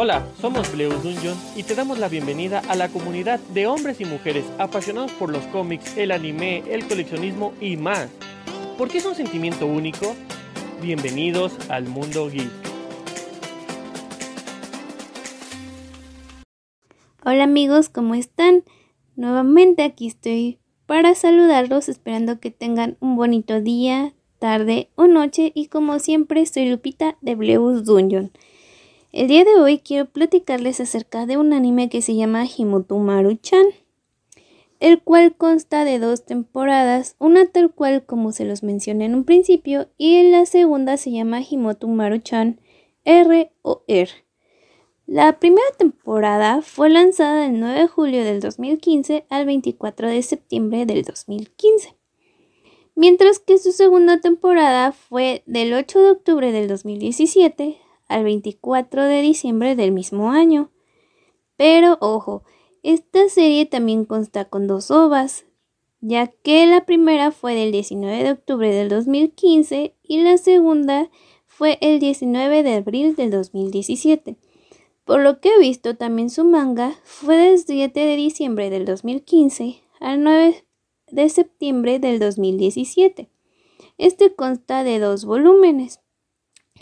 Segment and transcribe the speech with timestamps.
[0.00, 4.04] Hola, somos Bleus Dungeon y te damos la bienvenida a la comunidad de hombres y
[4.04, 8.08] mujeres apasionados por los cómics, el anime, el coleccionismo y más.
[8.78, 10.14] ¿Por qué es un sentimiento único?
[10.80, 12.48] Bienvenidos al mundo geek.
[17.24, 18.62] Hola amigos, ¿cómo están?
[19.16, 25.66] Nuevamente aquí estoy para saludarlos, esperando que tengan un bonito día, tarde o noche y
[25.66, 28.30] como siempre soy Lupita de Bleus Dungeon.
[29.18, 33.66] El día de hoy quiero platicarles acerca de un anime que se llama Himoto Maru-chan,
[34.78, 39.24] el cual consta de dos temporadas, una tal cual como se los mencioné en un
[39.24, 42.60] principio y en la segunda se llama Himoto Maru-chan
[43.04, 44.08] R o R.
[45.08, 50.86] La primera temporada fue lanzada del 9 de julio del 2015 al 24 de septiembre
[50.86, 51.96] del 2015,
[52.94, 59.22] mientras que su segunda temporada fue del 8 de octubre del 2017 al 24 de
[59.22, 60.70] diciembre del mismo año.
[61.56, 62.42] Pero ojo,
[62.82, 65.44] esta serie también consta con dos ovas,
[66.00, 71.10] ya que la primera fue del 19 de octubre del 2015 y la segunda
[71.46, 74.36] fue el 19 de abril del 2017.
[75.04, 79.82] Por lo que he visto, también su manga fue del 7 de diciembre del 2015
[80.00, 80.64] al 9
[81.10, 83.28] de septiembre del 2017.
[83.96, 86.00] Este consta de dos volúmenes.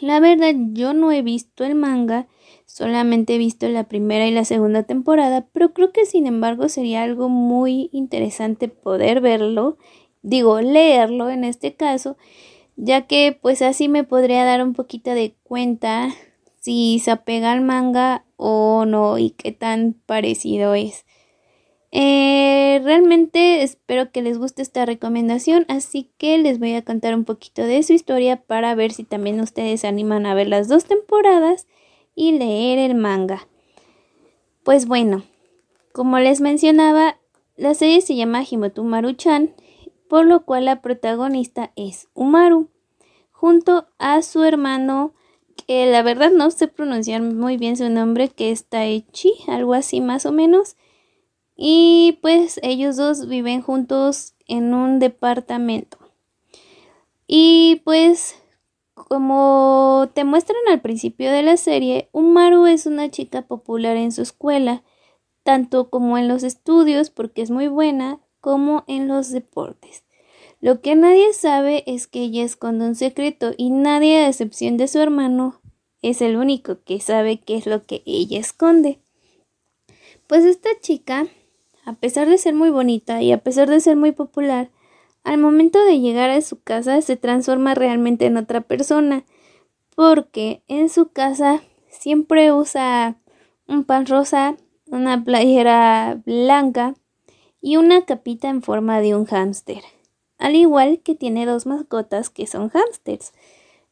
[0.00, 2.26] La verdad, yo no he visto el manga,
[2.64, 7.02] solamente he visto la primera y la segunda temporada, pero creo que sin embargo sería
[7.02, 9.76] algo muy interesante poder verlo,
[10.22, 12.16] digo, leerlo en este caso,
[12.76, 16.08] ya que pues así me podría dar un poquito de cuenta
[16.60, 21.04] si se apega al manga o no y qué tan parecido es.
[21.92, 27.24] Eh, realmente espero que les guste esta recomendación, así que les voy a contar un
[27.24, 30.84] poquito de su historia para ver si también ustedes se animan a ver las dos
[30.84, 31.66] temporadas
[32.14, 33.48] y leer el manga.
[34.62, 35.24] Pues bueno,
[35.92, 37.18] como les mencionaba,
[37.56, 39.54] la serie se llama Himoto Maru-chan,
[40.08, 42.68] por lo cual la protagonista es Umaru,
[43.32, 45.12] junto a su hermano,
[45.66, 50.00] que la verdad no sé pronunciar muy bien su nombre, que es Taichi, algo así
[50.00, 50.76] más o menos
[51.62, 55.98] y pues ellos dos viven juntos en un departamento.
[57.26, 58.34] Y pues
[58.94, 64.22] como te muestran al principio de la serie, Umaru es una chica popular en su
[64.22, 64.82] escuela,
[65.42, 70.04] tanto como en los estudios porque es muy buena, como en los deportes.
[70.62, 74.88] Lo que nadie sabe es que ella esconde un secreto y nadie a excepción de
[74.88, 75.60] su hermano
[76.00, 79.00] es el único que sabe qué es lo que ella esconde.
[80.26, 81.26] Pues esta chica
[81.84, 84.70] a pesar de ser muy bonita y a pesar de ser muy popular,
[85.24, 89.24] al momento de llegar a su casa se transforma realmente en otra persona,
[89.94, 93.16] porque en su casa siempre usa
[93.66, 96.94] un pan rosa, una playera blanca
[97.60, 99.82] y una capita en forma de un hámster,
[100.38, 103.32] al igual que tiene dos mascotas que son hámsters.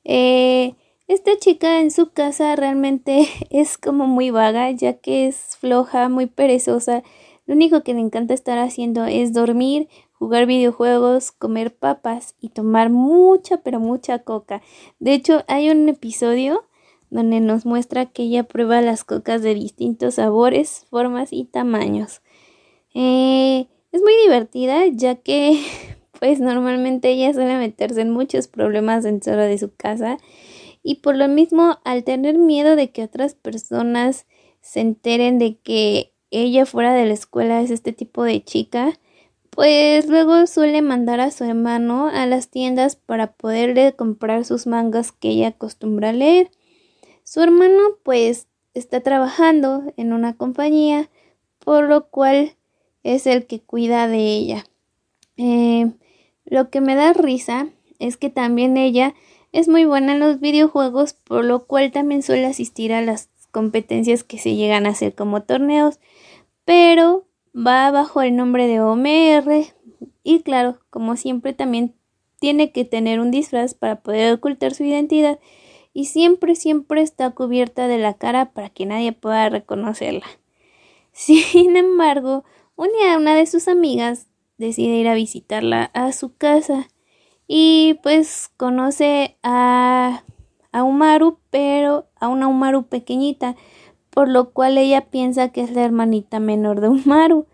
[0.05, 0.75] Eh,
[1.07, 6.27] esta chica en su casa realmente es como muy vaga, ya que es floja, muy
[6.27, 7.03] perezosa
[7.49, 12.91] lo único que le encanta estar haciendo es dormir, jugar videojuegos, comer papas y tomar
[12.91, 14.61] mucha, pero mucha coca.
[14.99, 16.67] De hecho, hay un episodio
[17.09, 22.21] donde nos muestra que ella prueba las cocas de distintos sabores, formas y tamaños.
[22.93, 25.59] Eh, es muy divertida ya que
[26.21, 30.19] pues normalmente ella suele meterse en muchos problemas dentro de su casa
[30.83, 34.27] y por lo mismo al tener miedo de que otras personas
[34.61, 38.99] se enteren de que ella fuera de la escuela es este tipo de chica,
[39.51, 45.13] pues luego suele mandar a su hermano a las tiendas para poderle comprar sus mangas
[45.13, 46.51] que ella acostumbra leer.
[47.25, 51.11] Su hermano pues está trabajando en una compañía,
[51.59, 52.57] por lo cual
[53.03, 54.65] es el que cuida de ella.
[55.37, 55.91] Eh,
[56.45, 57.69] lo que me da risa
[57.99, 59.15] es que también ella
[59.53, 64.25] es muy buena en los videojuegos, por lo cual también suele asistir a las competencias
[64.25, 65.99] que se llegan a hacer como torneos
[66.69, 69.67] pero va bajo el nombre de OMR
[70.23, 71.95] y claro, como siempre también
[72.39, 75.39] tiene que tener un disfraz para poder ocultar su identidad
[75.95, 80.27] y siempre, siempre está cubierta de la cara para que nadie pueda reconocerla.
[81.13, 82.45] Sin embargo,
[82.77, 84.27] un día una de sus amigas
[84.59, 86.89] decide ir a visitarla a su casa
[87.47, 90.23] y pues conoce a,
[90.73, 93.57] a Umaru, pero a una Umaru pequeñita,
[94.11, 97.47] por lo cual ella piensa que es la hermanita menor de Umaru.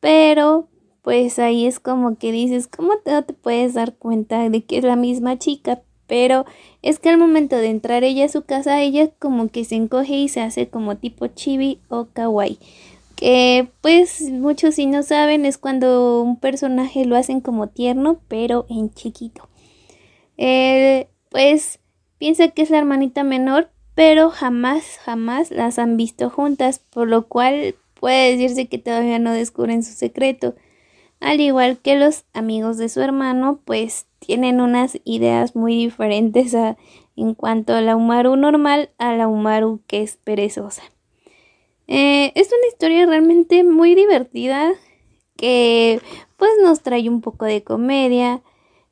[0.00, 0.68] Pero
[1.02, 4.78] pues ahí es como que dices, ¿cómo te, no te puedes dar cuenta de que
[4.78, 5.82] es la misma chica?
[6.06, 6.46] pero
[6.82, 10.14] es que al momento de entrar ella a su casa, ella como que se encoge
[10.14, 12.58] y se hace como tipo chibi o kawaii.
[13.16, 18.66] Que pues muchos si no saben es cuando un personaje lo hacen como tierno, pero
[18.68, 19.48] en chiquito.
[20.36, 21.80] Eh, pues
[22.18, 27.26] piensa que es la hermanita menor, pero jamás, jamás las han visto juntas, por lo
[27.26, 30.54] cual puede decirse que todavía no descubren su secreto.
[31.20, 36.54] Al igual que los amigos de su hermano, pues tienen unas ideas muy diferentes
[37.16, 40.82] en cuanto a la Umaru normal a la Umaru que es perezosa.
[41.88, 44.72] Eh, es una historia realmente muy divertida
[45.36, 46.00] que
[46.36, 48.42] pues nos trae un poco de comedia,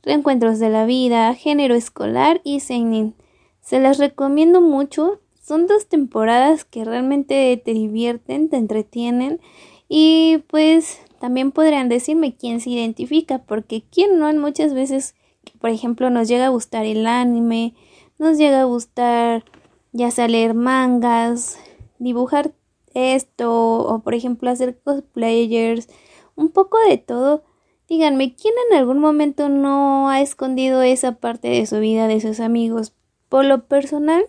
[0.04, 3.14] reencuentros de la vida, género escolar y seinen.
[3.60, 5.20] Se las recomiendo mucho.
[5.42, 9.40] Son dos temporadas que realmente te divierten, te entretienen
[9.88, 15.14] y pues también podrían decirme quién se identifica, porque quién no muchas veces,
[15.60, 17.74] por ejemplo, nos llega a gustar el anime,
[18.18, 19.44] nos llega a gustar
[19.92, 21.58] ya sea leer mangas,
[21.98, 22.52] dibujar
[22.94, 25.88] esto, o por ejemplo hacer cosplayers,
[26.36, 27.44] un poco de todo.
[27.88, 32.40] Díganme, ¿quién en algún momento no ha escondido esa parte de su vida de sus
[32.40, 32.94] amigos?
[33.28, 34.24] Por lo personal,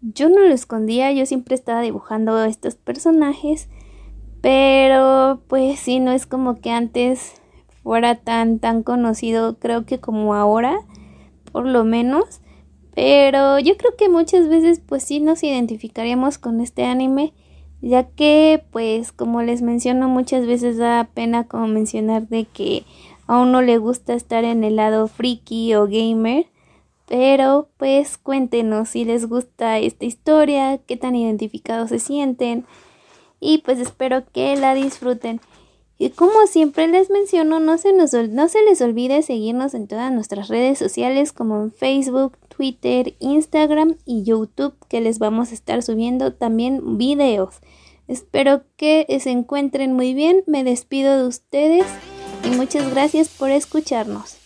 [0.00, 3.68] yo no lo escondía, yo siempre estaba dibujando estos personajes
[4.40, 7.34] pero pues sí, no es como que antes
[7.82, 10.80] fuera tan tan conocido, creo que como ahora,
[11.52, 12.40] por lo menos.
[12.94, 17.32] Pero yo creo que muchas veces pues sí nos identificaríamos con este anime,
[17.82, 22.84] ya que pues como les menciono muchas veces da pena como mencionar de que
[23.26, 26.46] a uno le gusta estar en el lado friki o gamer.
[27.06, 32.64] Pero pues cuéntenos si les gusta esta historia, qué tan identificados se sienten
[33.40, 35.40] y pues espero que la disfruten.
[35.98, 40.12] Y como siempre les menciono, no se, nos, no se les olvide seguirnos en todas
[40.12, 45.82] nuestras redes sociales como en Facebook, Twitter, Instagram y YouTube que les vamos a estar
[45.82, 47.60] subiendo también videos.
[48.06, 51.86] Espero que se encuentren muy bien, me despido de ustedes
[52.44, 54.39] y muchas gracias por escucharnos.